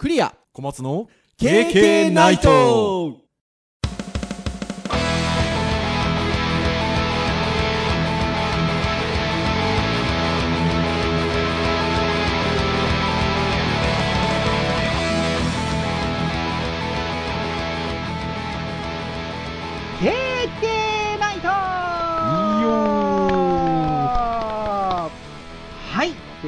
[0.00, 0.34] クリア。
[0.54, 3.18] 小松の KK ナイト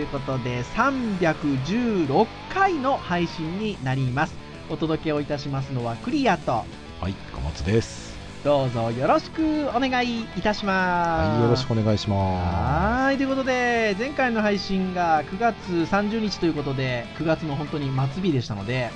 [0.03, 4.35] い、ということで316回の配信になります。
[4.71, 6.65] お届けをいたしますのはクリアと、
[7.01, 8.13] はい小松です
[8.45, 11.29] どうぞよろしくお願いいたします。
[11.31, 18.91] はいよろしくお願いしまはーいということで前回の配信が9月30日ということで9月の本当に末日でしたので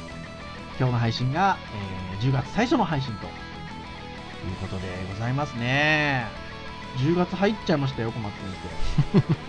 [0.79, 1.59] 今日の配信が、
[2.01, 3.31] えー10月最初の配信という
[4.61, 6.27] ことでございますね
[6.99, 8.33] 10月入っちゃいましたよ小松
[9.21, 9.46] 先す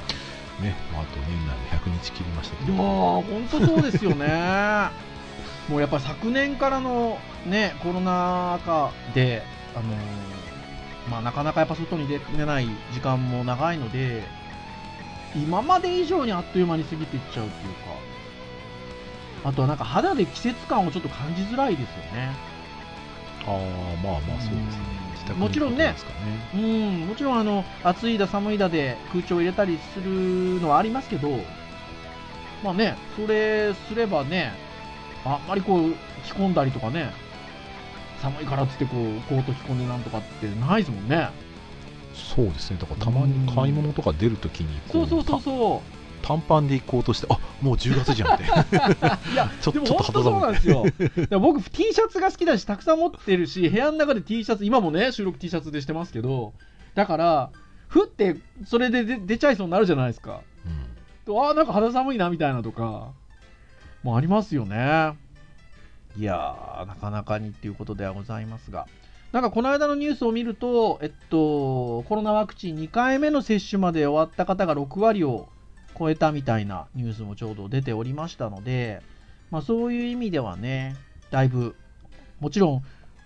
[0.61, 2.73] ねまああと年内で100日切りましたけど。
[2.73, 2.87] 生いやー
[3.31, 4.27] 本当そうですよね。
[5.69, 9.43] もうやっぱ昨年からのねコロナ禍で
[9.75, 9.97] あのー
[11.09, 14.23] まあなかなかやっぱ外に出出ない時間も長いので
[15.35, 18.07] 今まで以上にあっという間に過ぎていっちゃうっていうか。
[19.45, 22.31] あとはなんか肌で季節感をちょっと感じづらいですよね。
[23.45, 23.53] ああ
[24.03, 25.95] まあまあそうですねうん自宅にもちろんね。
[26.53, 27.07] うん。
[27.07, 31.29] もちろんあの暑いだ寒いだで空調を入れたりするのはありますけど
[32.63, 34.53] まあねそれすればね
[35.25, 35.93] あんまりこう
[36.25, 37.11] 着込んだりとかね
[38.21, 41.29] 寒いからっつってこうコート着込んでなんとかってないですもんね。
[42.13, 42.77] そうですね。
[42.79, 48.43] だからたまに買い物とか出るときにこそうそうそうそた短パンで行こうとしてあもう10月じゃんって。
[48.43, 48.47] う
[49.33, 50.85] いやちょっと肌本当そうなん寒いですよ。
[51.25, 51.27] い。
[51.29, 56.53] や僕 T シャツが好きだしたくさん持ってるし部屋の中で T シャツ今もね収録 T シャツでしてますけど
[56.95, 57.51] だから
[57.87, 60.41] ふってそれで出出ちゃいそうになるじゃないですか。
[61.27, 61.39] うん。
[61.39, 63.11] ああ、なんか肌寒いなみたいなとか、
[64.03, 65.17] もうありますよね。
[66.17, 68.87] いやー、なかなかにっていうことではございますが、
[69.31, 75.49] なんかこの間のニュースを見ると、えっと、コロナワクチン2回目の接種まで終わった方が6割を
[75.97, 79.01] 超えたみたいなニュースもちょうど出ておりましたので、
[79.49, 80.95] まあ、そういう意味ではね、
[81.31, 81.75] だいぶ、
[82.39, 82.83] もちろん、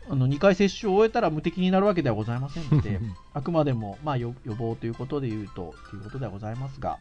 [0.10, 3.00] あの2回接種を終えたら無敵になるわけではございませんので、
[3.34, 7.00] あくまでも、まあ、予予防ということで言うと、ということではございますが、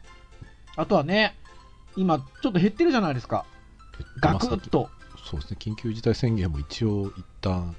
[0.75, 1.35] あとはね、
[1.95, 3.45] 今、ちょっと減ってるじゃないですか、
[4.19, 4.89] ガクッと。
[5.23, 5.57] そうですね。
[5.59, 7.75] 緊急事態宣言も一応一旦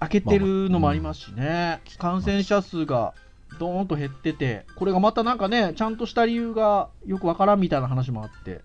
[0.00, 3.14] 開けてるのもありますしね、感染者数が
[3.58, 8.62] どーんと減ってて、これがまたなんかね、ちゃんとした理由がよくわからんみたいな話もあって、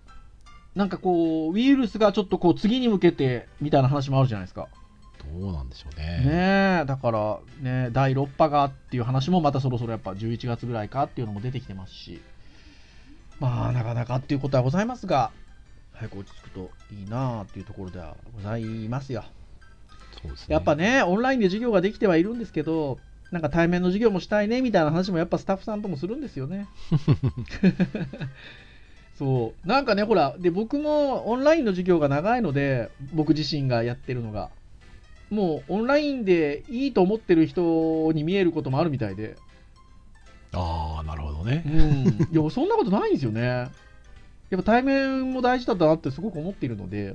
[0.74, 4.68] なんかこう、ウイルスがちょっとこう次に向けてみたいな話もあるじゃないですか。
[5.38, 6.06] どうなんでしょうね。
[6.24, 12.20] ねえだからね第6波がっていう話もまたそろそろやっぱ11月ぐらいかっていうのも出てきてますし。
[13.38, 15.30] まあなかなかっていうことはございますが
[15.92, 19.24] 早く落ち着くといいなあっていうところではございますよ。
[20.22, 20.54] そうですね。
[20.54, 22.98] やっぱねオンラインで授業ができてはいるんですけど
[23.30, 26.66] なんか対面の授業もしたいねみたいな話もやっぱスタッフさんともするんですよね。
[29.16, 29.68] そう。
[29.68, 34.50] なんかねほらで僕もオンラインの授業が長いので僕自身がやってるのが。
[35.30, 39.36] もうオンラインでいいと思ってる人に見えることもあるみたいで、
[40.52, 41.62] ああなるほどね。
[41.64, 43.42] うん、いやそんなことないんですよね。
[43.42, 43.70] やっ
[44.56, 47.14] ぱ対面も大事だったなってすごく思っているので。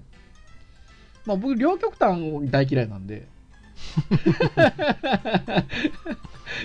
[1.26, 2.22] まあ僕両極端
[2.52, 3.28] 大嫌いなんで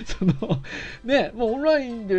[0.05, 0.33] その
[1.03, 2.15] ねもうオンラインで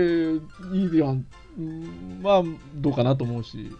[0.77, 1.27] いいじゃん。
[1.59, 2.43] うんまあ
[2.75, 3.71] どうかなと思うし。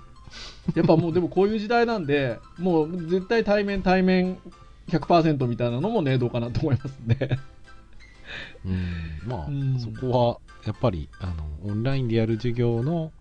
[0.75, 4.39] やっぱもうでもこういう時代なんでもう絶対対面対面
[4.89, 7.39] 100%みたいなのもねどうかなと思いますね。
[8.65, 9.79] うんまあ、うん。
[9.79, 13.13] そこはやっぱりあのオンラインでやる授業の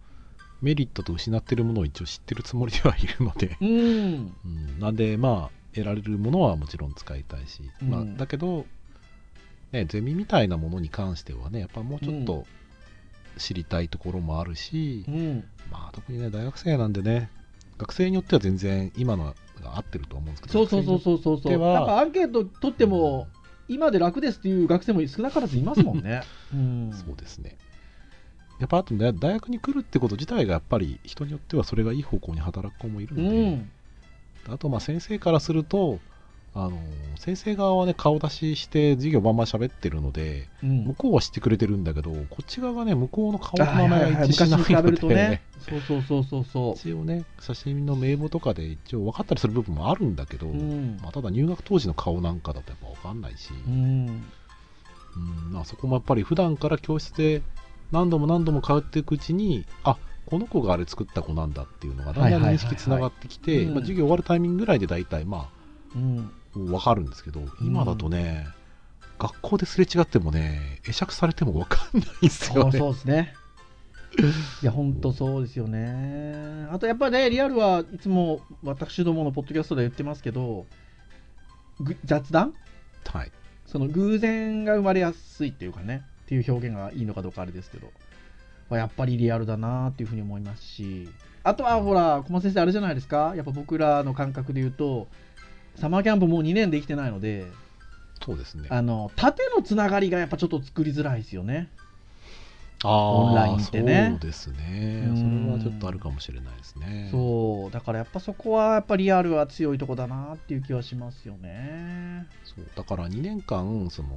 [0.62, 3.70] メリットと失ってるものを一応知ってるつもりではいるので、うん。
[3.70, 8.66] うん、なんでまあ得られるものはもちろん使いたいし、まあうんだけど、
[9.72, 12.46] ね、ゼミみたいなものに関してはねやっぱもうちょっと
[13.38, 15.44] 知りたいところもあるし、うん。
[15.72, 17.30] まあ特にね大学生なんでね
[17.78, 21.52] 学生によっては全然今のが合ってると思うんですけどそうそうそうそうそう。
[21.52, 23.28] やっぱアンケート取っても
[23.68, 26.22] 今で楽ですっていう学生も少なからずいますもんね。
[26.54, 26.92] うん。
[26.94, 27.58] そうですね。
[28.60, 33.72] やっぱあとね、大学に来るってこと自体がやっぱり人によってはそれがいい方向に働く子もいるうので、ん
[34.48, 36.00] あとまあ先生からすると、
[36.54, 36.84] あの
[37.18, 40.84] 先生側はね、顔出しして授業バンバン喋ってるので、うん。
[40.86, 45.42] 向こうは知ってくれてるんだけど、こっち側がね、向こうの顔のはい名前が一致しないので、るとね。
[45.70, 50.52] そうそうそうそうそ一応ね、写真の名簿とかで一応分かったりする部分もあるんだけど、う。
[50.52, 50.98] うん。
[51.02, 54.08] まあ、ただ入学当時の顔なんかだとやっぱ分かんないし、うん。
[55.16, 55.54] うん。
[55.54, 57.44] まあ、そこもやっぱり普段から教室で
[57.92, 59.98] 何度も何度も通っていくうちにあ
[60.32, 65.50] この子があれ作った子なんだっていうのがだんだん認識つながってきて、授業終わるタイミングぐらいで大体ま
[65.94, 66.32] うん。
[66.56, 68.48] あ分かるんですけど今だとね、
[69.20, 72.72] 学校ですれ違ってもね会釈されても分かんないんですよね。
[72.72, 73.36] そうそうですね。
[74.62, 76.68] いや、本当そうですよね。
[76.70, 80.66] あと、やっぱりね、リアルはいつも私どものポッドキャストで言ってますけど、
[81.80, 82.54] ぐ雑談？
[83.06, 83.32] はい。
[83.66, 88.11] その偶然が生まれやすいっていうかね、っていう表現がいいのかどうかあれですけど、まあ
[88.78, 91.10] やっぱりリアルだなっていうふうに思いますし、
[91.44, 95.08] あとはほら、小松先生、あれじゃないですか、やっぱ僕らの感覚で言うと、
[95.76, 97.46] サマーキャンプもう2年できてないので、
[98.24, 98.68] そうですね。
[98.70, 101.70] あの縦のつながりがやっぱちょっと作りづらいですよね。
[102.84, 104.10] あーオンラインってね。
[104.12, 105.06] そうですね。
[105.08, 105.18] うん。
[105.18, 107.10] それはちょっとあるかもしれないですね。
[107.12, 107.72] そう。
[107.72, 112.28] だからやっぱそこはやっぱリアルは強いとこだなっていう気はしますよね。
[112.44, 112.66] そう。
[112.76, 114.10] だから2年間その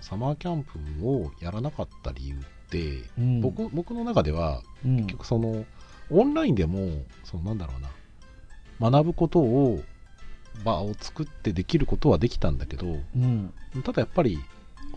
[0.00, 2.36] サマーキャンプをやらなかった理由
[2.78, 3.40] うん。
[3.40, 4.96] 僕僕の中ではうん。
[4.96, 5.64] 結局その
[6.10, 7.80] オンラインでもそのなんだろう
[8.84, 9.82] な学ぶことを
[10.64, 13.52] 場を作ってできることはできたんだけどうん。
[13.82, 14.38] ただやっぱり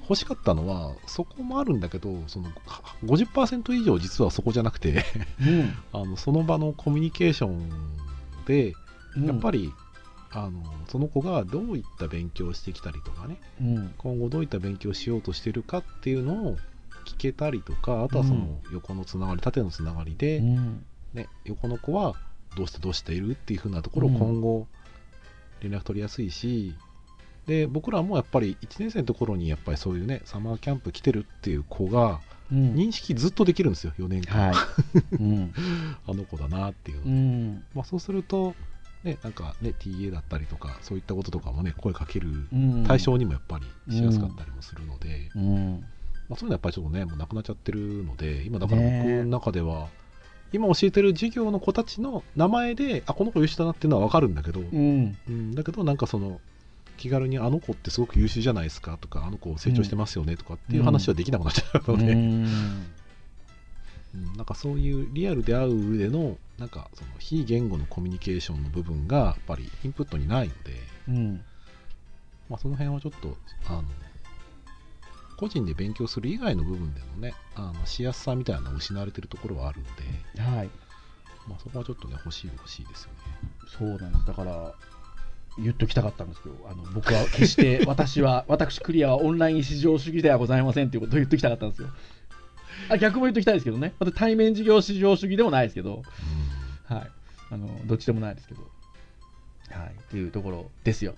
[0.01, 5.03] 欲しかったのはそこもあるんだけどそのは50%以上実はそこじゃなくて
[5.41, 5.73] うん。
[5.93, 7.69] あのその場のコミュニケーション
[8.45, 8.73] で
[9.15, 9.25] うん。
[9.27, 9.71] やっぱり、
[10.31, 13.95] あのその子がどういった勉強をしてきたりとかねうん。
[13.97, 16.57] 今後どういった勉強をしようとしてるかっていうのを
[17.05, 20.85] 聞けたりとかあとはその横のつながり縦のつながりで、うん。
[21.13, 22.15] ね、横の子は
[22.57, 24.17] どうしてどうしているっていう風なところをうん。
[24.17, 24.67] 今後
[25.61, 26.75] 連絡取りやすいし、
[27.47, 32.19] で僕らもやっぱり1年生のところにやっぱりそういうねサマーキャンプ来てるっていう子が
[32.51, 32.73] うん。
[32.73, 34.55] 認識ずっとできるんですよ4年間、はい。
[35.19, 35.53] うん。
[36.07, 37.63] あの子だなっていうの、うん。
[37.73, 38.55] まあ、そうすると、
[39.03, 42.83] ね、なんかね TA だったりとかそういったこととかもね声かけるうん。
[42.85, 45.85] 対象にもやっぱりしやすかったりもするので、うん
[46.29, 49.89] まあ、そういうのはやっぱりちょっとねもうなくなっちゃってるので今だから僕の中では、
[50.51, 55.17] 今教えてる授業の子たちの名前であこの子優秀だなっていうのは分かるんだけど、うん。
[55.27, 56.39] うん、だけどなんかその
[56.97, 62.19] 気軽にあの子ってすごく優秀じゃないですかとかあの子成長してますよねとかっていう話はできなくなっちゃうので、うん。
[62.19, 62.85] うん
[64.37, 70.71] なんかそういうリアルで会う上でのなんかその非言語のコミュニケーションの部分がやっぱりインプットにないので、
[71.09, 71.41] うん。
[72.49, 73.35] まあ、その辺はちょっと
[73.67, 73.83] あの
[75.37, 80.69] 個人で勉強する以外の部分でのねあのしやすさみたいなのが失われてるところはあるので、はい。
[81.47, 83.17] まあ、そこはちょっとね欲しい欲しいですよね。
[83.77, 84.25] そうなんです。
[84.25, 84.73] だから
[85.57, 91.89] 言っときたかったんですけどあの僕は決して 私は私クリアはオンライン至上主義ではございませんということを言っときたかったんですよ。
[92.89, 93.93] あ逆も言っときたいですけどね。
[93.99, 96.03] また対面授業至上主義でもないですけど。
[96.85, 97.11] はい。
[97.51, 98.61] あのどっちでもないですけど。
[99.69, 99.95] はい。
[99.97, 101.15] っていうところですよ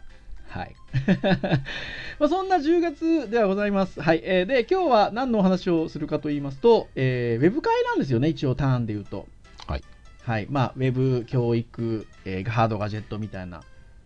[0.57, 0.75] はい
[2.19, 4.01] まあそんな10月ではございます。
[4.01, 4.21] はい。
[4.23, 9.27] えーで、今日は何のお話をするかと言いますと、えーウェブ会なんですよね、一応ターンで言うと。
[9.67, 9.83] はい。
[10.23, 10.47] はい。
[10.49, 13.61] まあ、ウェブ教育、えーハードガジェットみたいな、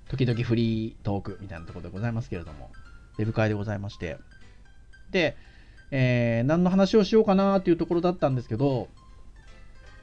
[0.10, 2.72] 時々フリートークみたいなところでございますけれども、
[3.18, 4.18] ウェブ会でございまして。
[5.12, 5.38] で、
[5.92, 8.90] えー何の話をしようかなというところだったんですけど、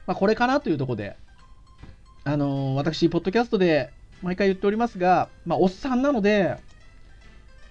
[0.06, 1.16] まあ、これかなというところで、
[2.24, 3.90] あのー私、ポッドキャストで
[4.22, 6.56] 毎回言っておりますが、まあ、おっさんなので、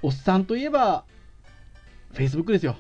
[0.02, 1.04] おっさんといえば、
[2.14, 2.78] Facebook ですよ。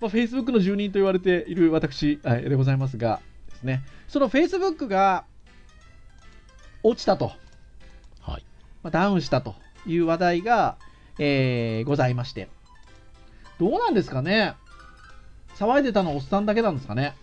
[0.00, 3.20] まあ、Facebook の住人と言われている私はいでございますが、
[3.50, 5.24] ですね、その Facebook が
[6.82, 7.32] 落ちたと、
[8.20, 8.44] はい。
[8.82, 9.54] まあ、ダウンしたと
[9.86, 10.76] いう話題が、
[11.18, 12.48] えーございまして、
[13.58, 14.54] どうなんですかね。
[15.56, 17.14] 騒いでたのはおっさんだけなんですかね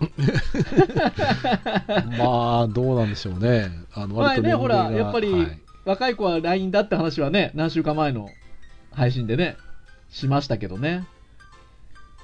[2.18, 3.70] まあどうなんでしょうね。
[3.92, 8.28] あの前ね、年ほら、やっぱり、はい若い子は LINE だって話はね、何週間前の
[8.92, 9.56] 配信でね、
[10.10, 11.04] しましたけどね、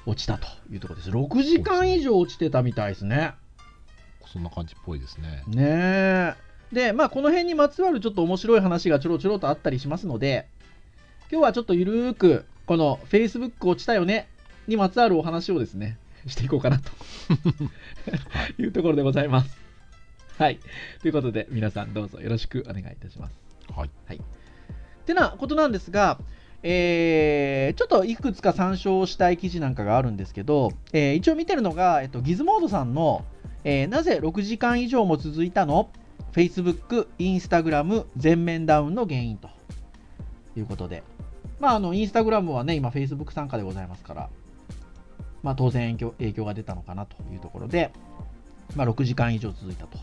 [0.05, 1.11] 落ちたというところです。
[1.11, 3.33] 6時間以上落ちてたみたいですね。
[4.31, 5.43] そんな感じっぽいですね。
[5.47, 6.33] ねえ。
[6.71, 10.47] で、まあ、この辺にまつわるちょっと面白い話がちょろちょろとあったりしますので、
[11.29, 14.29] 今日はちょっとゆるーく、この Facebook 落ちたよね
[14.67, 15.97] にまつわるお話をですね、
[16.29, 16.91] していこうかなと
[18.61, 19.57] いうところでございます。
[20.37, 20.59] はい。
[21.01, 23.33] ということで、皆さんどうぞよろしくお願いいたします。
[23.75, 23.89] はい。
[24.17, 24.21] っ
[25.05, 26.19] てなことなんですが、
[26.61, 33.25] えーちょっといくつか参照したい記事なんかがあるんですけど、えー一応見てるのが、えっと、ギズモードさんの、
[33.63, 35.89] えーなぜ6時間以上も続いたの
[36.33, 39.49] ?Facebook、Instagram 全面ダウンの原因と
[40.55, 41.03] いうことで、
[41.59, 44.29] まあ、あの、インスタグラムはね、今 Facebook 参加でございますから、
[45.43, 47.91] まあ、当然影響影響が出たのかなというところで、
[48.75, 49.97] まあ、6時間以上続いたと。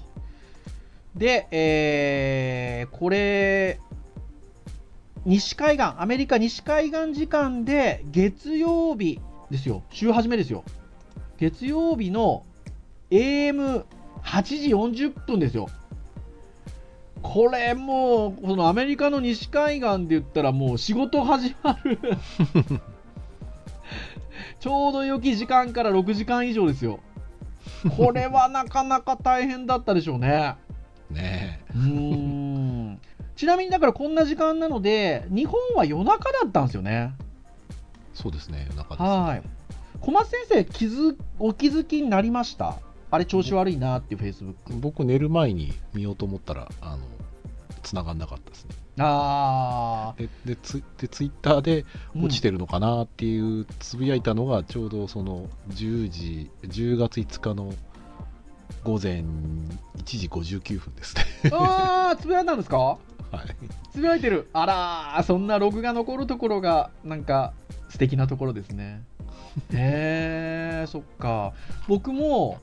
[1.14, 3.80] で、えーこれ、
[5.24, 10.62] 西海岸、アメリカ西海岸時間で月曜日ですよ、週始めですよ。
[11.38, 12.44] 月曜日の
[13.10, 13.84] AM8
[14.42, 15.68] 時40分ですよ。
[17.22, 21.98] これもう、このアメリカの西海岸で言ったらもう仕事始まる。
[24.60, 27.00] ちょうど良き時間から6時間以上ですよ。
[27.96, 30.56] これはなかなか大変だったでしょうね。
[31.10, 33.00] ねうーん。
[33.34, 37.14] ちなみにだからこんな時間なので、日本は夜中だったんですよね。
[38.14, 39.42] そうですね、夜中です、はい。
[40.00, 42.76] 小松先生、気づお気づきになりました？
[43.10, 44.72] あれ調子悪いなっていうフェイスブック。
[44.80, 46.98] 僕、寝る前に見ようと思ったら、あの、
[47.82, 48.74] 繋がんなかったですね。
[48.98, 57.74] あで、でツでツイッターでー落ちてるのかなっていうつぶやいたのが、ちょうどその10時、10月5日の
[58.84, 59.24] 午前1
[60.04, 61.24] 時59分ですね。
[61.44, 62.78] うんあー、つぶやいたんですか？
[62.78, 62.98] は
[63.42, 63.56] い。
[63.92, 64.48] つぶやいてる。
[64.52, 67.52] あらー、そんなログが残るところが、なんか、
[67.90, 69.02] 素敵なところですね。
[69.72, 71.52] へー、そっか。
[71.88, 72.60] 僕も、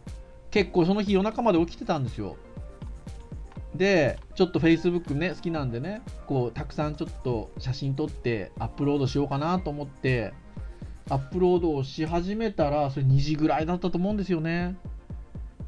[0.51, 2.37] 結構その日夜中まで起きてたんですよ。
[3.75, 10.33] で、ちょっと Facebook ね、好きなんでね、こう、たくさんちょっと写真撮ってアップロードしようかなと思って、
[11.09, 14.75] アップロードをし始めたら、それ2時ぐらいだったと思うんですよね。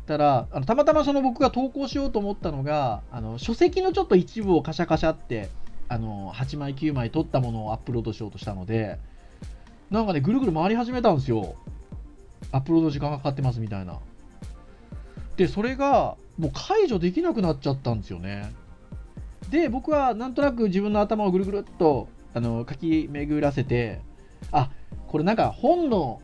[0.05, 5.49] たらあのたまたまその僕が投稿しようと思ったのがあの書籍のちょっと一部をカシャカシャって
[5.87, 8.99] あの8枚9枚撮ったものをアップロードしようとしたので
[9.89, 11.55] なんかねぐるぐる回り始めたんですよ
[12.51, 13.99] アップロード時間がかかってますみたいな
[15.37, 18.53] でそれがもう解除できなくなっちゃったんですよね。
[19.49, 24.01] で僕はなんとなく自分の頭をぐるぐるっとあの書き巡らせて
[24.51, 24.71] あ
[25.07, 26.21] これなんか本の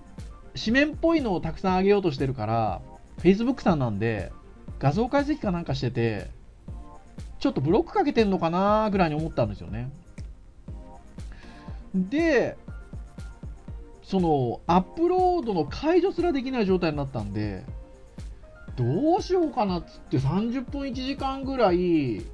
[0.55, 2.81] 紙面っぽいのをたくさんあげようとしてるから
[3.19, 4.31] Facebook さんなんで
[4.79, 6.29] 画像解析かなんかしてて
[7.39, 9.91] ちょっとブロックかけてんのかなぐらいに思ったんですよね。
[11.93, 12.57] で
[14.03, 17.63] そのアップロードの解除すらできない状態になったんで
[18.81, 22.25] どうしようかなっつって30分1時間ぐらい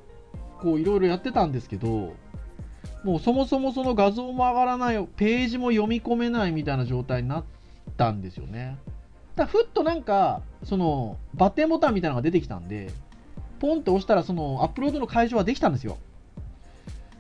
[0.61, 2.13] こういろいろやってたんですけど
[3.03, 7.43] もうそもそもその画像も上がらないページも読み込めないみたいな状態になっ
[7.97, 8.77] たんですよね。
[9.35, 12.91] だふっとなんかそのバッテンボタンみたいなのが出てきたんで
[13.59, 15.97] ポンって押したらそのアップロードの解除はできたんですよ。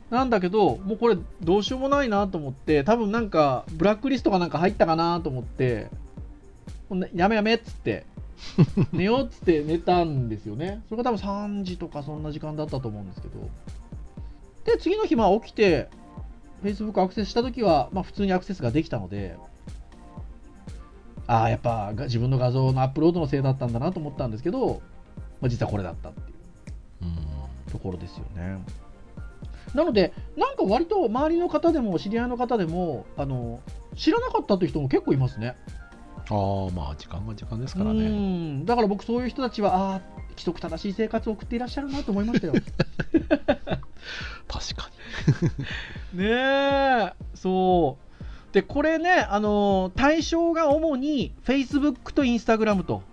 [0.09, 5.87] なんだけどもうこれどうしようもないなと思って多分なんかブラックリストかなんか入ったかなと思って
[7.13, 8.05] やめやめっつって
[8.91, 13.49] 寝ようっつって寝たんですよねそれが多分3時とかそんな時間だったと思うんですけど
[14.65, 15.89] で次の日まあ起きて
[16.63, 19.37] Facebook アクセスした時は、まあ、普通にアクセスができたので
[21.27, 24.81] ああやっぱが自分の画像のアップロードのせいだったんだなと思ったんですけど、
[25.41, 26.35] まあ、実はこれだったっていう
[27.01, 28.63] うんところですよね。
[29.73, 33.59] なので、なんか割と周りの方でも知り合いの方でもあの
[33.95, 35.55] 知らなかったという人も結構いますね。
[36.29, 36.33] あ
[36.69, 38.09] あ、まあ、時間が時間ですからうね。
[38.09, 42.53] んだから僕、そういう人たちは、ああ、規則正しい生活を送っていらっしゃるなと思いましたよ。
[44.47, 44.89] 確か
[46.13, 48.53] ねえ、そう。
[48.53, 53.03] で、これね、あの対象が主に Facebook と Instagram と、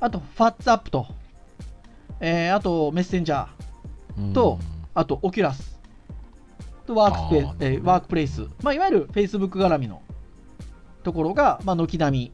[0.00, 1.06] あと WhatsApp と、
[2.20, 4.32] えーあとメッセンジャー、に。
[4.34, 5.78] とうんあとオキュラス、
[6.86, 10.00] とワークペあーなるほどねえーワークプレイス、まあ、いわゆる Facebook 絡みの
[11.06, 12.32] ところが、まあ、軒並み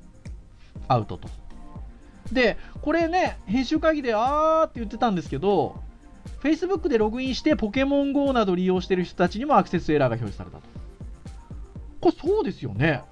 [0.89, 1.29] アウトと。
[2.33, 5.77] で、これね、編集会議であーって言ってたんですけど、
[6.43, 10.63] Facebook でログインしてポケモン GO など利用している人たちにもアクセスエラーが表示されたと。
[12.01, 13.03] これそうですよね。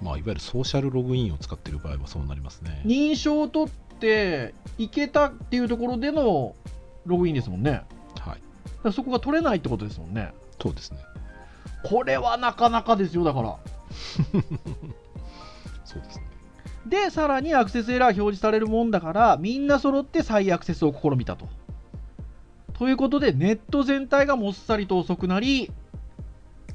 [0.00, 2.80] まあ、いわゆるソーシャルログインを使っている場合はそうなりますね。
[2.86, 6.56] 認証を取っていけたっていうところでの
[7.04, 7.82] ログインですもんね。
[8.18, 8.42] はい。
[8.82, 10.32] らそこが取れないってことですもんね。
[10.60, 10.98] そうですね。
[11.84, 13.58] これはなかなかですよ、だから。
[15.92, 16.24] そうですね。
[16.86, 21.48] で、さらにアクセスエラー表示されるもんだから、みんな揃って再アクセスを試みたと。
[22.74, 25.70] ということで、ネット全体がもっさりと遅くなり、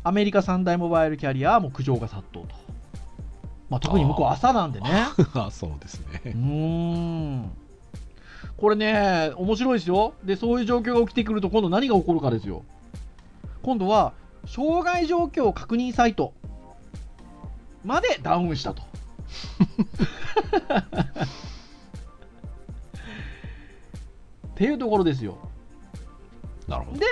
[0.04, 2.56] アメリカ三大モバイルキャリアも苦情が殺到と。
[3.70, 4.90] まあ、特に向こう朝なんでね。
[5.34, 6.22] あ そうですうね。
[6.34, 7.52] ーん。
[8.56, 10.14] これね、面白いですよ。
[10.24, 12.64] で、そういう状況が起きてくると、今度何が起こるかですよ。
[13.62, 14.14] 今度は、
[14.46, 16.34] 障害状況確認サイト
[17.84, 18.84] までダウンしたと。
[24.48, 25.38] っていうところですよ。
[26.67, 27.00] なるほど。
[27.00, 27.05] で、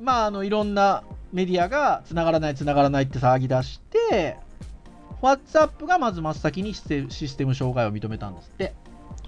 [0.00, 4.38] まあ、あのいろんなメディアがつながらない、つながらないって騒ぎ出して、
[5.20, 8.74] WhatsApp がまず真っ先にシステシステム障害を認めたんですって。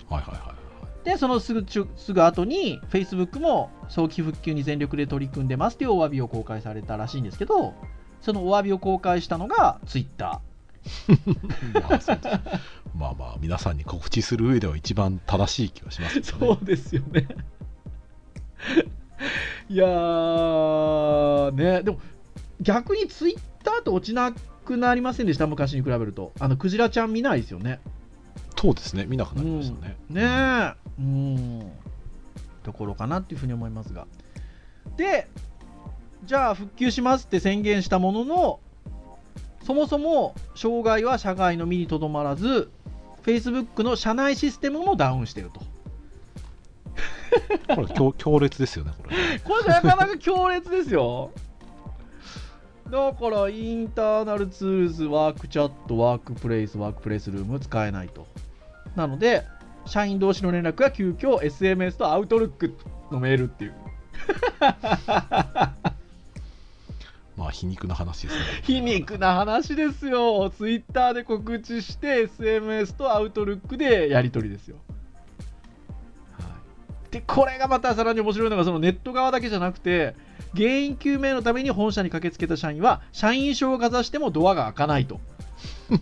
[0.08, 0.56] はいはいはいはい。
[1.04, 7.75] で、そのすぐちゅすぐ後に、Facebook も早期復旧に全力で取り組んでますというお詫びを公開されたらしいんですけど、
[8.20, 10.40] そのお詫びを公開したのが Twitter。
[12.95, 17.28] まあまあまあ皆さんに告知する上では一番正しい気はしますね、そうですよね。
[19.69, 21.99] いやー、ね、でも
[22.61, 24.33] 逆にツイッターって落ちな
[24.64, 26.33] くなりませんでした、昔に比べると。
[26.38, 27.81] あのクジラちゃん見ないですよね。
[28.59, 30.75] そうですね見なくなりましたね、うん、ねえ。
[30.99, 31.71] うん。
[32.62, 34.07] ところかなっていうふうに思いますが。
[34.97, 35.28] で、
[36.25, 38.61] じゃあ復旧しますって宣言したものの、
[39.66, 42.70] そもそも障害は社外のみにとどまらず、
[43.25, 45.61] Facebook の社内システムもダウンしてると。
[47.75, 51.32] これ強強烈ですよねこれこれなかなか強烈ですよ。
[52.88, 58.28] だから、 Internal Tools、Work Chat、Workplace、Workplace Room 使えないと。
[58.94, 59.42] なので、
[59.85, 62.73] 社員同士の連絡が急遽 SMS と Outlook
[63.11, 63.75] のメールっていう。
[67.37, 70.50] まあ皮肉な話ですね 皮肉な話ですよ。
[70.50, 74.76] ツイッターで告知して、SMS とアウトルックでやり取りですよ。
[76.38, 76.45] は
[77.09, 80.14] い、で、これがまたさらに面白いのが、そのネット側だけじゃなくて、
[80.55, 85.21] 原因究明のために本社に駆けつけた社員は、社員証をかざしてもドアが開かないと。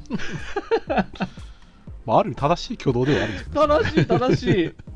[2.06, 4.93] まあ、ある正しい挙動ではあるんですけど、正しい、正しい。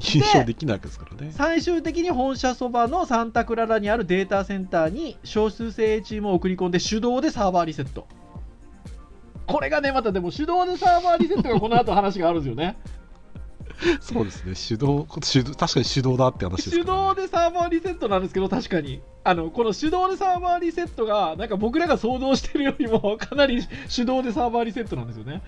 [0.00, 8.06] 認証できないわけですからね最終的に本社そばのサンタクララにあるデータセンターに少数精鋭チームを送り込んで手動でサーバーリセット。
[9.46, 12.76] これがねまたでも手動でサーバーリセットがこの後話があるんですよね。
[14.00, 19.00] そうですね手動手動確かに手動だって話ですね、動でサーバーリセットなんですけど確かに。
[19.24, 25.42] あのこの手動でサーバーリセットがなんか僕らが想像してるよりもかなり手動でサーバーリセットなんですよね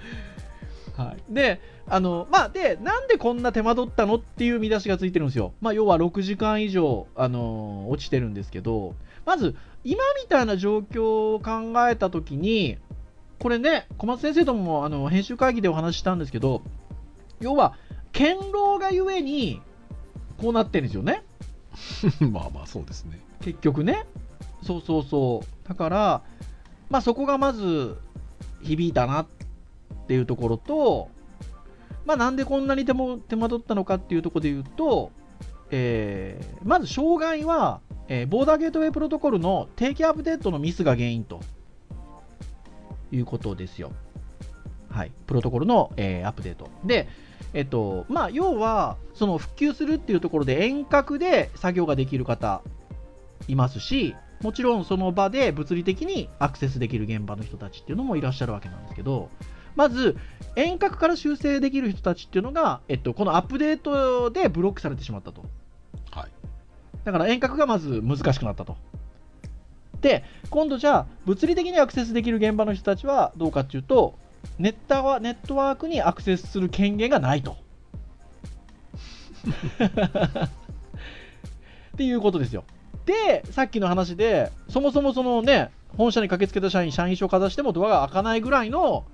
[0.97, 8.95] はい、であのまあでなんでこんな手間取ったのっていう見出しがついてるんですよ、まあ、要は6時間以上、あの落ちてるんですけど
[9.27, 12.79] まず今みたいな状況を考えたときに
[13.41, 16.63] これね小松先生ともあの編集会議でお話ししたんですけど
[17.41, 17.75] 要は
[18.13, 19.61] 堅牢がゆえに
[20.39, 21.25] こうなってるんですよね。
[22.21, 23.21] まあまあそうですね。
[23.41, 24.07] 結局ね。
[24.63, 25.69] そうそうそう。
[25.69, 26.23] だから
[26.89, 27.99] まあそこがまず
[28.63, 29.27] 響いたなっ
[30.05, 31.09] っていうところと
[32.05, 35.11] まあなんでこんなに手も手間取ったのかっていうところで言うと、
[35.71, 41.41] えーまず障害は、えーボーダーゲートウェイプロトコルの定期アップデートのミスが原因と
[43.11, 43.93] いうことですよ。
[44.91, 46.69] はい、プロトコルの、えーアップデート。
[46.85, 47.09] で、
[47.55, 52.63] えっと、まあ、要は、その復旧するっていうところで遠隔で作業ができる方
[53.49, 59.31] いますし、もちろんその場で物理的にアクセスできる現場の人たちっていうのもいらっしゃるわけなんですけど、
[59.77, 60.17] まず、
[60.57, 65.45] 遠隔から修正できる人たちっていうのが、えっと、このアップデートでブロックされてしまったと。
[66.11, 66.31] はい
[67.05, 68.77] だから遠隔がまず難しくなったと。
[70.01, 74.19] で、今度じゃあ、物理的にアクセスできる現場の人たちはどうかっていうと、
[74.59, 77.57] ネッタはネットワークにアクセスする権限がないと。
[81.95, 82.65] っていうことですよ。
[83.07, 89.05] で、さっきの話で、そもそもそのね、本社に駆けつけた社員、社員証をかざしてもドアが開かないぐらいの、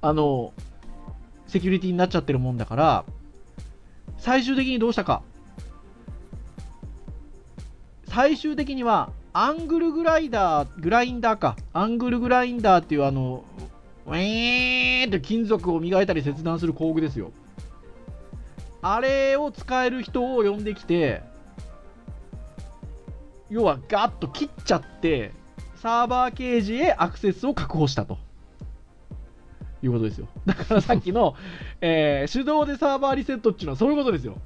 [0.00, 0.52] あの、
[1.46, 3.04] セキュリティになっちゃってるもんだから、
[4.18, 5.22] 最終的にどうしたか。
[8.08, 11.56] 最終的には、アングルグライダー、グラインダーか。
[11.72, 13.44] アングルグラインダーっていうあの、
[14.06, 17.30] ウィーンって金属を磨いたり切断する工具ですよ。
[18.80, 21.22] あれを使える人を呼んできて、
[23.50, 25.32] 要はガッと切っちゃって、
[25.76, 28.18] サーバーケージへアクセスを確保したと。
[29.82, 30.28] いうことですよ。
[30.46, 31.34] だからさっきの、
[31.80, 34.36] えー手動でサーバーリセットっていうのはそういうことですよ。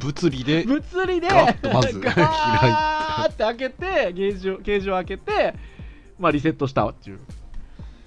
[0.00, 5.54] 物理で 物理でガッとまず ガーって開けてゲージをゲージを開けて、
[6.18, 7.18] まあ、リセットしたっていう。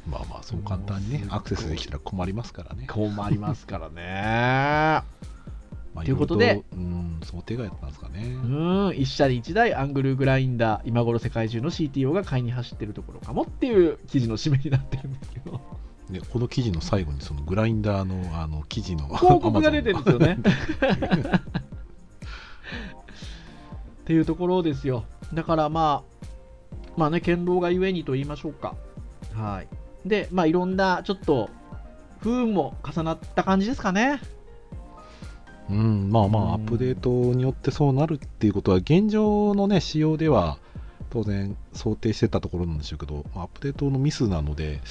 [0.08, 2.88] まあまあそう簡単にねアクセスできたら困りますからね。
[2.88, 5.04] 困りますからね
[6.00, 6.64] まあということで。
[6.72, 8.24] うん想定外だったんですかね。
[8.24, 8.94] うん。
[8.96, 15.60] 一社で一台アングルグラインダー今頃世界中の CTO が買いに走ってるところかもっていう記事の締めになってるんですけど。
[16.10, 20.40] ねこの記事の最後にそのグラインダーのあの記事の広告が出てるんですよね。
[24.02, 26.28] っていうところですよだからまあ
[26.98, 28.76] まあね堅牢がゆえにと言いましょうか
[29.36, 29.68] はい
[30.08, 31.52] でまあいろんなちょっと
[32.22, 34.20] 不運も重なった感じですかね
[35.70, 36.50] うん、まあまうん。
[36.52, 40.58] あ、アップデートによってそうなるっていうことは、現状のね、仕様では
[41.10, 44.82] 当然想定してたところなんでしょうけど、まあアップデートのミスなので、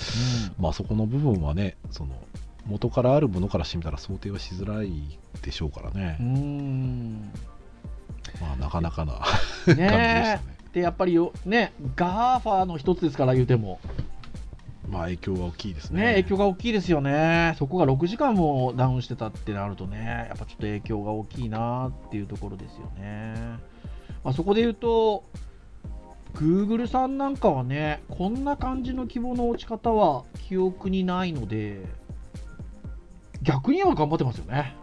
[0.59, 2.15] まあそこの部分はね、その
[2.67, 7.33] 元からあるものからしてみたら想定はしづらいでしょうからうね、ん。
[8.41, 9.15] まあなかなかな
[9.67, 9.97] 感じでしたね。
[9.97, 10.59] ね。
[10.73, 13.81] でやっぱりよね GAFA の一つですから言うても
[14.89, 16.01] まあ影響が大きいですね。
[16.03, 23.35] ね影響が大きいですよねそこが6時間もダウンしてたってなるとねやっぱちょっと影響が大きいなっていうところですよね、
[24.25, 25.25] まあ、そこで言うと
[26.35, 31.85] Google さんなんかはねこんな感じの規模の落ち方は記憶にないので
[33.43, 34.75] 逆には頑張ってますよね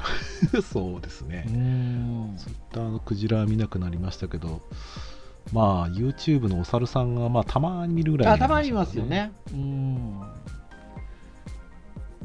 [0.62, 1.42] そうですね。
[1.42, 4.62] んツイッターのクジラは見なくなりましたけど、
[5.52, 9.32] まあ YouTube のお猿さんがまあたまに見るぐらいあたまにいなりしたからますよね。
[9.52, 10.20] うん。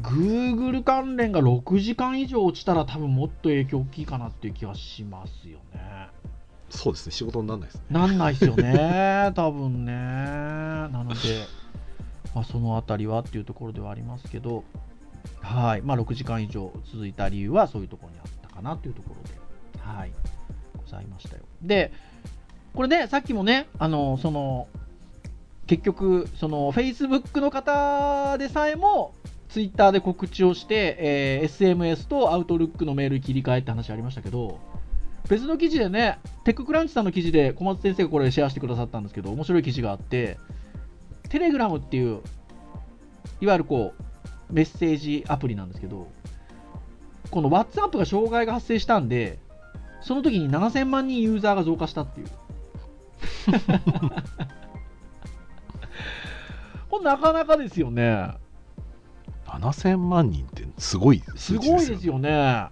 [0.01, 6.09] Google 関連が6時間以上落ちたら多分もっと影響大きいかなっていう気はしますよね。
[6.69, 7.83] そうですね、仕事にならないですね。
[7.89, 9.93] なんないですよね、 多分ね。
[9.93, 11.45] なので、
[12.33, 14.63] まあ、そのあたりはっていうところではありますけど、
[15.41, 15.81] はい。
[15.81, 19.39] まあ、6時間以上続いた理由はそういうところにあったかなというところで、
[19.79, 20.11] はい。
[20.77, 21.43] ございましたよ。
[21.61, 21.93] で、
[22.75, 24.67] これね、さっきもね、あの、その、
[25.67, 29.13] 結局、その、Facebook の方でさえも、
[29.49, 34.59] Twitter で告知をして、えー SMS と Outlook のメール切り替えって話ありましたけど、
[35.29, 40.37] 別の記事でね、テッククランチさんの記事で小松先生がこれシェアしてくださったんですけど、面白い記事があって、
[41.29, 42.21] テレグラムっていう、
[43.41, 46.07] いわゆるこう、メッセージアプリなんですけど、
[47.31, 49.39] この WhatsApp が障害が発生したんで、
[50.01, 52.27] その時に7000万人ユーザーが増加したっていう。
[56.89, 58.29] これなかなかですよね。
[59.45, 62.67] 7000万人ってすごいす数値ごいですよね。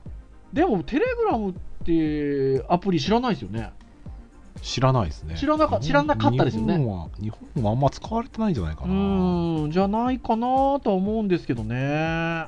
[0.51, 1.53] でも、テレグラムっ
[1.85, 3.71] てアプリ知らないですよね。
[4.61, 5.35] 知らないですね。
[5.35, 8.93] 知らなか知らなかったですよね日本は、日本はあんま使われてないんじゃないかうな。
[8.93, 12.47] ーん、じゃないかなとは思うんですけどね。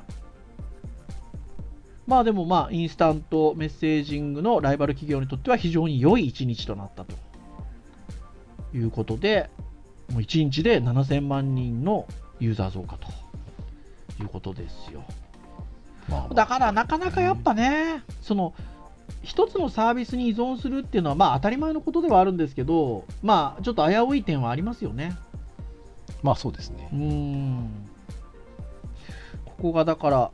[2.06, 7.16] まあでもまあ、インスタントメッセージングのライバル企業にとっては非常に良い一日となったと
[8.76, 9.50] いうことで、
[10.12, 12.06] もう1日で7000万人の
[12.38, 13.08] ユーザー増加と
[14.22, 15.02] いうことですよ。
[16.08, 18.54] まあまあだからなかなかやっぱね、その
[19.22, 25.16] 一つのサービスに依存するっていうのはまあ当たり前のことではあるんですけど、まあちょっと危うい点はありますよね。
[26.22, 26.96] まあそうですねう。
[26.96, 27.88] ーん
[29.44, 30.30] ここがだから、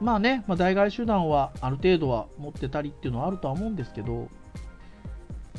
[0.00, 4.28] まあね、まあ、代替手段はある程度は持ってたりっていうのはあるとは思うんですけど、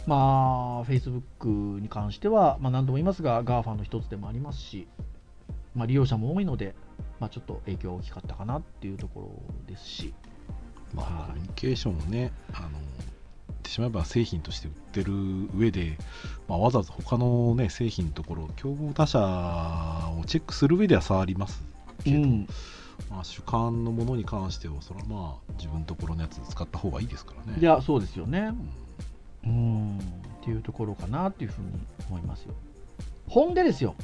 [0.06, 4.88] まあ、Facebook に関しては、まあ、何度も言いますが、GAFA の一つでもありますし、
[5.76, 6.76] まあ、利用者も多いので、
[7.20, 10.14] まあ、ちょっと影響が大きかったかなっていうところですし、
[10.94, 15.14] まあ、はいコミュニケーションをね、あの、言ってしまえば製品として売ってる
[15.56, 15.98] 上で、
[16.48, 21.64] まあ、わざわざ他のね、製品のところ、競合他社をチェックする上では触ります
[22.04, 22.48] けど、うん
[23.10, 27.58] まあ、主観のものに関しては、それはまあ、自分のところのやつ使った方がいいですからね。
[27.60, 28.52] いや、そうですよねう。
[28.52, 28.83] ん
[29.46, 31.72] うん、っていうところかなっていうふうに
[32.10, 32.54] 思いますよ。
[33.28, 33.96] ほんでですよ、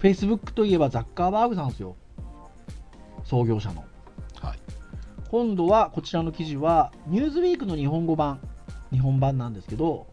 [0.00, 1.96] Facebook といえばザッカーバーグさんですよ、
[3.24, 3.84] 創業者の。
[4.40, 4.58] はい。
[5.30, 8.40] 今度はこちらの記事は、ニューズウィークの日本語版、
[8.90, 10.08] 日本版なんですけど、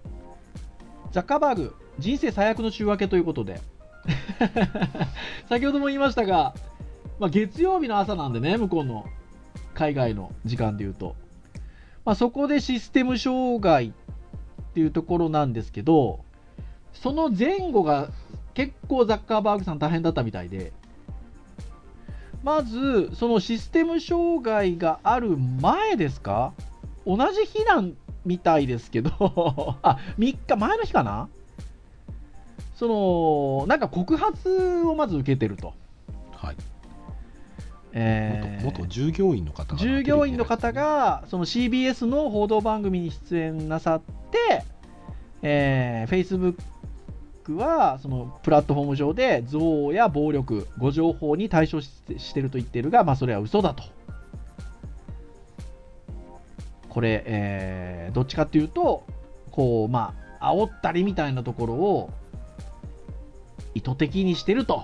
[1.11, 3.61] ザッカーバーグ、人生最悪の週明けということで、
[5.49, 6.53] 先ほども言いましたが、
[7.19, 9.05] まあ、月曜日の朝なんでね、向こうの
[9.73, 11.15] 海外の時間で言うと。
[12.05, 13.91] まあ、そこでシステム障害っ
[14.73, 16.19] ていうところなんですけど、
[16.93, 18.09] その前後が
[18.53, 20.73] 結構ザッカーバーグさん大変だったみたいで、
[22.43, 26.53] まず、そのシステム障害がある前ですか？
[27.05, 29.11] 同じ日なんみたいですけど、
[29.83, 31.27] あ、3日前の日かな？
[32.75, 35.73] その、なんか告発をまず受けてると。
[36.31, 36.55] はい。
[37.93, 44.63] えー元元従業員の方が従業員の方がその CBS の報道番組に出演なさって、
[45.41, 46.55] えー Facebook
[47.55, 53.83] はそのプラットフォーム上で憎悪や暴力、誤情報に対処してしてると言ってるが、まあ、それは嘘だと。
[56.89, 59.03] これ、えーどっちかっていうと、
[59.51, 62.09] こう、まあ、煽ったりみたいなところを
[63.75, 64.83] 意図的にしてると。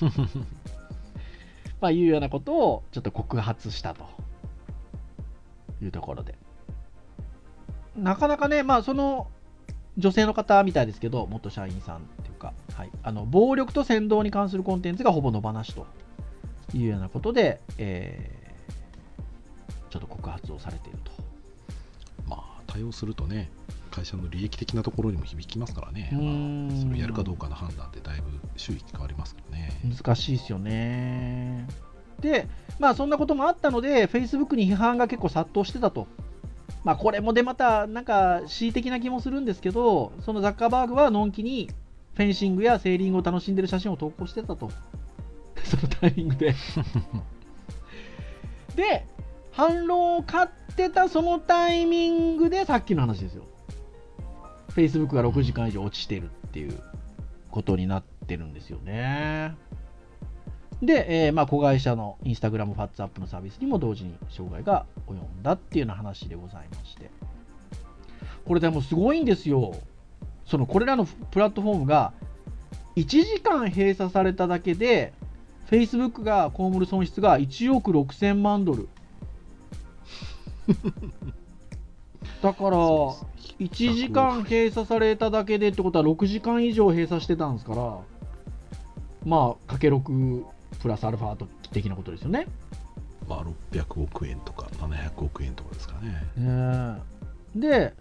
[1.80, 4.04] まあ、いうようなことをちょっと告発したと
[5.82, 6.34] いうところで。
[7.96, 9.28] なかなかね、まあ、その
[9.96, 15.86] 女性の方みたいですけど、元社員さんっていうか、はい、あの暴力と扇動に関するコンテンツがほぼ野放しと
[16.74, 18.36] いうようなことで、えー
[19.96, 21.12] ちょっと告発をされていると。
[22.28, 23.50] まあ、対応するとね、
[23.96, 26.68] 会社の利益的なところにも響きますからね、まん。
[26.70, 29.72] あ、それをやるかどうかの判断でだいぶ収益変わりますからね。
[29.84, 31.66] 難しいですよね。
[32.20, 32.46] で、
[32.78, 36.06] まあそんなこともあったので、Facebook に批判が結構殺到してたと。
[36.84, 41.68] まあ、これもでまたなんか恣意的な気もするんですけどそのザッカーバーグはのんきに
[42.14, 44.70] フェンシングやセーリングを楽しんでる写真を投稿してたと。
[45.64, 46.54] そのタイミングで。
[48.76, 49.04] で
[49.50, 53.44] 反論を買ってたそのタイミングでさっきの話ですよ
[54.76, 56.78] Facebook が6時間以上落ちてるっていう
[57.50, 59.56] ことになってるんですよね。
[60.82, 67.10] で、えーまあ、子会社のインスタグラムファッツアップのサービスにも同時に障害が及んだっていうような話でございまして。
[68.44, 69.74] これでもすごいんですよ。
[70.44, 72.12] そのこれらのプラットフォームが
[72.96, 75.14] 1時間閉鎖されただけで
[75.70, 78.88] Facebook が被る損失が1億6000万ドル。
[82.42, 87.98] だから1時間閉鎖されただけでってことは6時間以上閉鎖してたんですから
[89.24, 90.44] まあかけ6
[90.80, 91.36] プラスアルファ
[91.72, 92.46] 的なことですよね。
[93.28, 96.26] まあ、600億円とか700億円とかですかね。
[96.36, 97.02] ね
[97.56, 97.94] で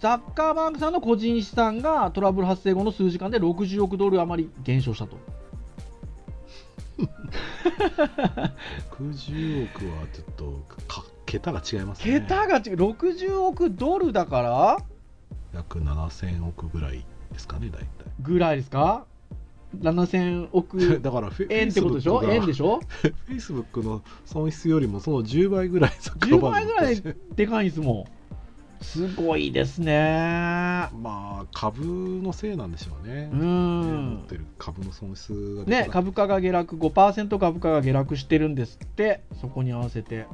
[0.00, 5.16] ザッカーバーグさんの個人資産がトラブル発生後の数時間で60億ドル余り減少したと。
[8.98, 12.20] 60億はちょっとか桁が違いますね。
[12.20, 12.62] 桁が違う。
[12.76, 14.76] 60億ドルだから？
[15.54, 17.86] 約7000億ぐらいですかね、大体。
[18.20, 19.06] ぐらいですか
[19.80, 22.22] ？7000億 だから円ってことでしょ？
[22.30, 22.80] 円でしょ？
[23.00, 27.02] フェイスブックの損失よりもその10倍ぐらい10倍ぐらい
[27.34, 28.06] でかいんですも
[28.80, 28.84] ん。
[28.84, 29.92] すごいですね。
[29.94, 31.86] まあ株
[32.22, 33.30] のせいなんでしょうね。
[33.32, 39.22] う持んってる株の損失がね株価が下落5%株価が下落してるんですって。
[39.40, 40.26] そこに合わせて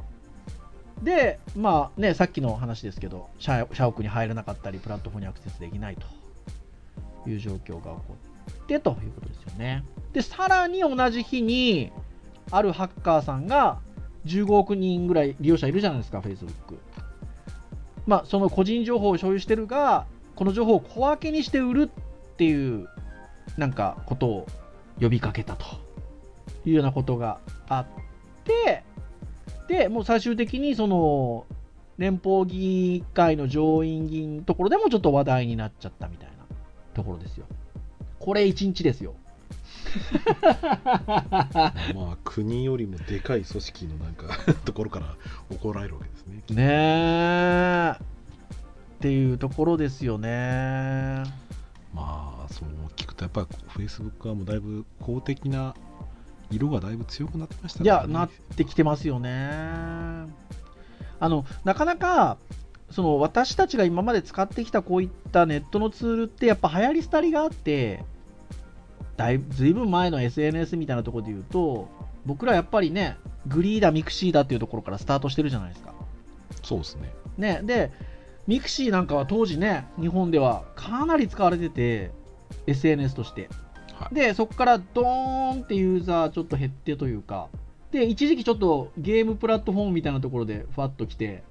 [1.03, 6.19] でまあねさっきの話ですけど社社屋に入れなかったりプラットフォームにアクセスできないと。
[7.27, 8.03] いう状況が起こ
[8.51, 9.85] ってということですよね。
[10.13, 11.93] でさらに同じ日に
[12.51, 13.81] あるハッカーさんが
[14.27, 16.79] 15億人ぐらい利用者いるじゃないですか Facebook
[18.07, 22.89] まあその個人情報を所有してるがこの情報を小分けにして売るっていう
[23.57, 24.47] なんかことを
[25.01, 25.65] 呼びかけたと
[26.65, 27.87] いうようなことがあっ
[28.45, 28.83] て
[29.69, 31.47] でもう最終的にその
[31.99, 36.35] 連邦議会の上院議員のところでもちょっと話題になっちゃったみたいな
[36.95, 37.47] ところですよ。
[38.19, 39.15] これ1日ですよ。
[41.95, 44.27] まあ国よりもでかい組織のなんか
[44.65, 45.17] ところから
[45.51, 46.43] 怒られるわけですね。
[46.51, 47.93] ねえ。
[48.01, 51.23] っていうところですよね。
[51.95, 55.75] まあそう聞くとやっぱりフェイスブックはもうだいぶ公的な
[56.51, 59.31] 色がだいぶ強くなってましたいやなってきてますよね。
[61.21, 62.39] あのなかなか
[62.91, 68.05] その私たちが今まで使ってきたこういったネットのツールってやっぱ流行り廃りがあって
[69.17, 71.89] だいぶずいぶん前の SNS みたいなところで言うと
[72.25, 75.93] 僕らやっぱりね GREE だ mixi だっていうところからスタートしてるじゃないですか。
[76.63, 77.13] そうですね。
[77.37, 77.91] ねで
[78.47, 82.11] mixi なんかは当時ね日本ではかなり使われてて
[82.67, 83.49] SNS として
[83.99, 84.15] はい。
[84.15, 87.49] でそこからドーンってユーザーちょっと減ってというか
[87.91, 91.43] で一時期ちょっとゲームプラットフォームみたいなところでふわっと来て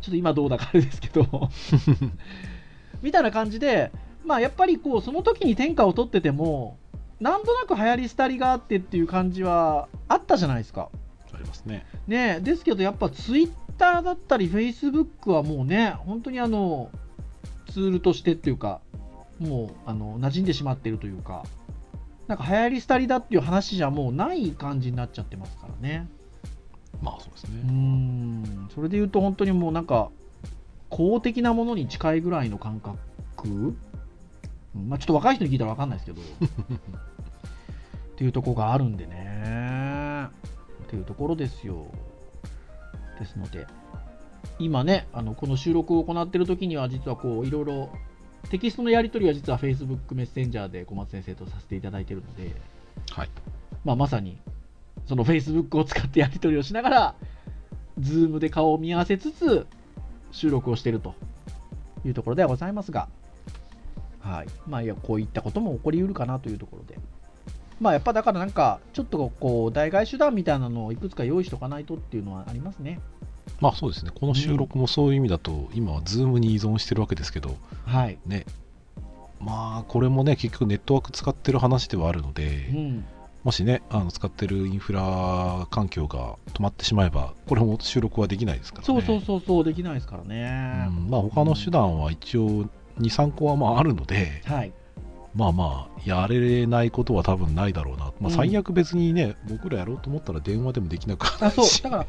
[0.00, 1.26] ちょっと今どうだかあれですけど
[3.02, 3.92] みたいな感じで
[4.24, 6.78] まあやっぱりこうその時に天下を取ってても
[7.20, 10.90] なんとなく流行り廃りがあってっていう感じはあったじゃないですか
[11.32, 16.90] ありますねねですけどやっぱツイッターだったりフェイスブックはもうね本当にあの
[17.70, 18.80] ツールとしてっていうか
[19.38, 21.44] もうあの馴染んでしまってるというか
[22.28, 26.06] なんか流行り廃りだっていう話じゃもうない感じになっちゃってますからね。
[27.00, 27.62] まあそうですね。
[27.72, 28.68] ん。
[28.74, 30.10] それで言うと本当にもうなんか
[30.90, 33.48] 公的なものに近いぐらいの感覚。
[34.74, 34.88] うん。
[34.88, 36.20] まあちょっと若い人に聞いたら分かんないですけど。
[38.12, 40.26] っていうところがあるんでね。
[40.84, 41.86] っていうところですよ。
[43.18, 43.66] ですので。
[44.58, 47.90] 今ねあのこの収録を行っている時には実はこういろいろ
[48.50, 52.54] テキストのやり取りは実は Facebook メッセンジャーで小松先生とさせていただいているので、
[53.12, 53.28] はい。
[53.84, 54.38] まあ、まさに
[55.06, 57.14] その Facebook を使ってやり取りをしながら
[58.00, 59.66] Zoom で顔を見合わせつつ
[60.30, 61.14] 収録をしていると
[62.04, 63.08] いうところではございますが、
[64.20, 64.46] はい。
[64.66, 66.98] まあ、いやこういったことも起こりうるかなというところで、
[67.80, 73.00] まあ、やっぱだからなんかちょっとこう代替手段みたいなのをいくつか用意しておかないとっていうのはありますね。
[73.60, 74.10] まあそうですね。
[74.14, 77.56] この収録もそういう意味だと、今は Zoom に依存してるわけですけど
[77.86, 78.44] はい、ね。
[79.40, 83.04] まあこれもね結局ネットワーク使ってる話ではあるので、うん。
[83.44, 88.86] もしねあの使ってるインフラ環境が止まってしまえばこれも収録はできないですからね。
[88.86, 90.86] そうそうそうそうできないですからね。
[90.88, 91.08] うん。
[91.08, 92.68] まあ他の手段は一応
[93.00, 94.72] 23個はまああるので、はい、
[95.38, 98.06] まあまあ、やれないことは多分ないだろうな。
[98.06, 101.80] まあ、うん最悪別にね、僕らやろうと思ったら電話でもできなくなあそうるし。
[101.80, 102.06] だから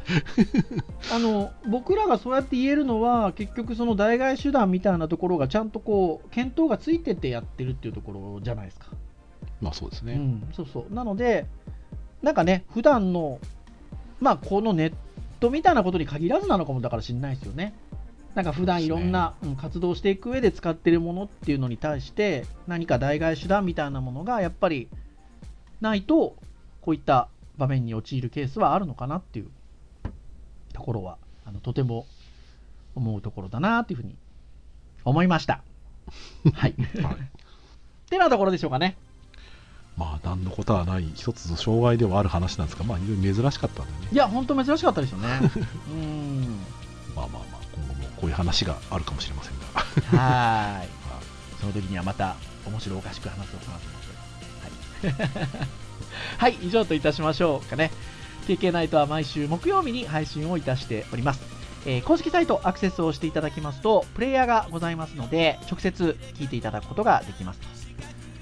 [1.14, 8.88] あの僕らがそうやって言えるのは結局その代替手段みたいなところがちゃんとこう検討がついててやってるっていうところじゃないですか。
[9.60, 10.14] まあそうですね。
[10.14, 11.46] うん、そうそうなので
[12.22, 13.38] なんかね普段の
[14.18, 14.92] まあこのネッ
[15.38, 17.74] トみたいなことに限らずなのかもだから知んないですよね。
[18.34, 24.88] なんか普段いろんな、うん活動していく上で使ってるものっていうのに対して何か代替手段みたいなものがやっぱり
[25.80, 26.36] ないと
[26.80, 29.48] こういった場面に陥るケースはあるのかなっていう
[30.72, 32.06] ところはあのとても
[32.94, 34.16] 思うところだなというふうに
[35.04, 35.62] 思いました。
[36.54, 36.74] はい。
[37.02, 37.40] はい
[38.10, 38.96] ってなところでしょうかね。
[39.96, 44.08] まあ、なんのことはない、一つの障害ではある話なんですが、まあ、非常に珍しかったんでね。
[44.12, 45.28] いや、本当珍しかったですよね。
[45.92, 46.58] うん。
[47.14, 47.59] まあまあまあ、
[48.20, 50.18] こういう話があるかもしれませんが。
[50.18, 50.88] はーい。
[51.60, 55.50] その時にはまた面白おかしく話そうかなと思ってます。
[56.38, 56.52] はい。
[56.54, 57.90] はい、以上といたしましょうかね。
[58.46, 61.40] TK ナイトは毎週木曜日に配信をいたしております。
[61.86, 67.60] えー公式サイトアクセスをしていただきますと、プレイヤーがございますので、直接聞いていただくことができます。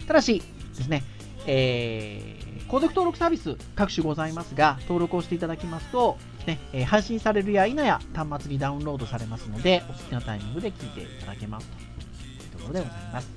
[0.06, 0.42] ただし
[0.76, 1.04] ですね、
[1.46, 13.28] えー購読登録サービス各種ございますが、登録をしていただきますと、ねえ配信されるや否や端末にダウンロードされますので、お好きなタイミングで聞いていただけますというところでございます。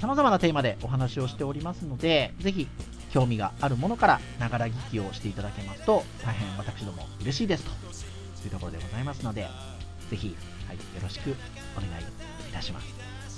[0.00, 2.66] さまざまなテーマでお話をしておりますので、ぜひ
[3.12, 7.70] 興味があるものからながら聞きをしていただけますと、大変私ども嬉しいですと
[8.46, 9.46] いうところでございますので、
[10.10, 10.34] ぜひ、
[10.66, 11.36] はい、よろしく
[11.76, 12.02] お願い
[12.48, 12.86] いたします。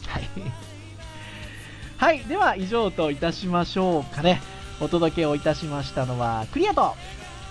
[0.09, 0.29] はい。
[1.99, 4.41] はい、では以上といたしましょうかね。
[4.81, 6.81] お届けをいたしましたのはクリアと、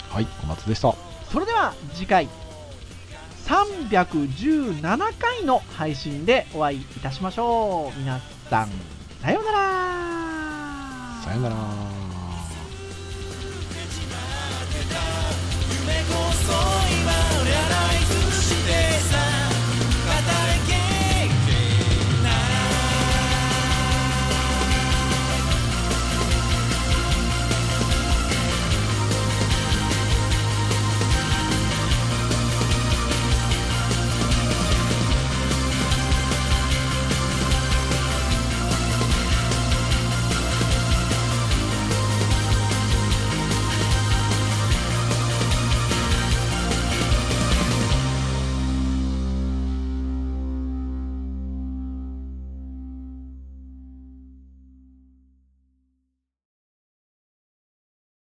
[0.10, 1.09] はい、小松でした。
[1.31, 2.27] それでは次回
[3.45, 4.81] 317
[5.17, 7.99] 回の配信でお会いいたしましょう。
[7.99, 8.69] 皆さん、
[9.21, 11.21] さようなら。
[11.23, 11.98] さよなら。